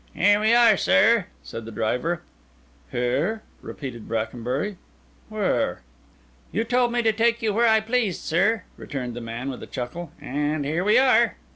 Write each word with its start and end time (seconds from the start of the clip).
"Here 0.15 0.39
we 0.39 0.51
are, 0.55 0.77
sir," 0.77 1.27
said 1.43 1.65
the 1.65 1.71
driver. 1.71 2.23
"Here!" 2.91 3.43
repeated 3.61 4.07
Brackenbury. 4.07 4.77
"Where?" 5.29 5.81
"You 6.51 6.63
told 6.63 6.91
me 6.91 7.03
to 7.03 7.11
take 7.13 7.43
you 7.43 7.53
where 7.53 7.67
I 7.67 7.81
pleased, 7.81 8.21
sir," 8.21 8.63
returned 8.77 9.13
the 9.13 9.21
man 9.21 9.51
with 9.51 9.61
a 9.61 9.67
chuckle, 9.67 10.11
"and 10.19 10.65
here 10.65 10.83
we 10.83 10.97
are." 10.97 11.35